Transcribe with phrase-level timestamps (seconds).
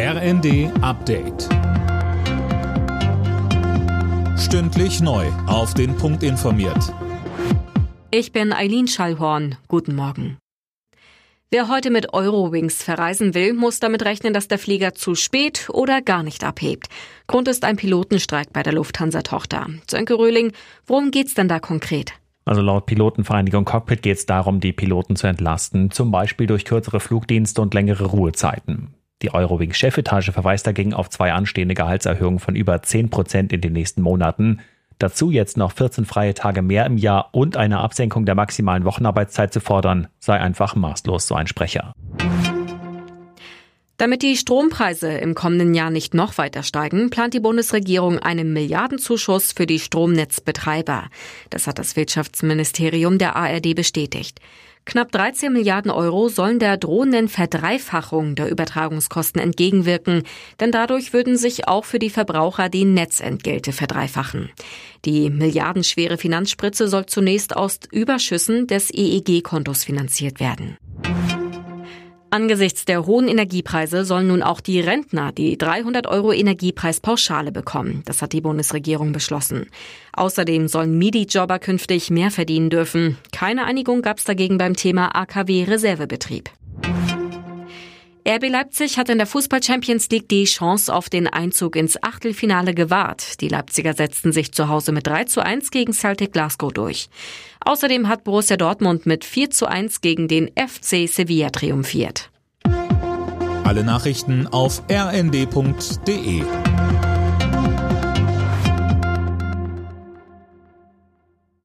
[0.00, 1.48] RND Update.
[4.38, 5.26] Stündlich neu.
[5.48, 6.94] Auf den Punkt informiert.
[8.12, 9.56] Ich bin Eileen Schallhorn.
[9.66, 10.38] Guten Morgen.
[11.50, 16.00] Wer heute mit Eurowings verreisen will, muss damit rechnen, dass der Flieger zu spät oder
[16.00, 16.86] gar nicht abhebt.
[17.26, 19.66] Grund ist ein Pilotenstreik bei der Lufthansa-Tochter.
[19.90, 20.52] Sönke Röhling,
[20.86, 22.12] worum geht's denn da konkret?
[22.44, 27.00] Also laut Pilotenvereinigung Cockpit geht es darum, die Piloten zu entlasten, zum Beispiel durch kürzere
[27.00, 28.94] Flugdienste und längere Ruhezeiten.
[29.22, 34.00] Die Eurowings-Chefetage verweist dagegen auf zwei anstehende Gehaltserhöhungen von über 10 Prozent in den nächsten
[34.00, 34.60] Monaten.
[35.00, 39.52] Dazu jetzt noch 14 freie Tage mehr im Jahr und eine Absenkung der maximalen Wochenarbeitszeit
[39.52, 41.92] zu fordern, sei einfach maßlos, so ein Sprecher.
[43.96, 49.50] Damit die Strompreise im kommenden Jahr nicht noch weiter steigen, plant die Bundesregierung einen Milliardenzuschuss
[49.50, 51.08] für die Stromnetzbetreiber.
[51.50, 54.40] Das hat das Wirtschaftsministerium der ARD bestätigt.
[54.88, 60.22] Knapp 13 Milliarden Euro sollen der drohenden Verdreifachung der Übertragungskosten entgegenwirken,
[60.60, 64.48] denn dadurch würden sich auch für die Verbraucher die Netzentgelte verdreifachen.
[65.04, 70.78] Die milliardenschwere Finanzspritze soll zunächst aus Überschüssen des EEG-Kontos finanziert werden.
[72.30, 78.02] Angesichts der hohen Energiepreise sollen nun auch die Rentner die 300 Euro Energiepreispauschale bekommen.
[78.04, 79.66] Das hat die Bundesregierung beschlossen.
[80.12, 83.16] Außerdem sollen MIDI-Jobber künftig mehr verdienen dürfen.
[83.32, 86.50] Keine Einigung gab es dagegen beim Thema AKW-Reservebetrieb.
[88.28, 92.74] RB Leipzig hat in der Fußball Champions League die Chance auf den Einzug ins Achtelfinale
[92.74, 93.40] gewahrt.
[93.40, 97.08] Die Leipziger setzten sich zu Hause mit 3 zu 1 gegen Celtic Glasgow durch.
[97.64, 102.28] Außerdem hat Borussia Dortmund mit 4 zu 1 gegen den FC Sevilla triumphiert.
[103.64, 106.42] Alle Nachrichten auf rnd.de